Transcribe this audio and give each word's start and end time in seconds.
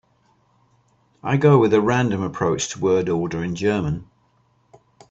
I 1.21 1.37
go 1.37 1.59
with 1.59 1.75
a 1.75 1.79
random 1.79 2.23
approach 2.23 2.69
to 2.69 2.79
word 2.79 3.07
order 3.07 3.43
in 3.43 3.53
German. 3.53 4.07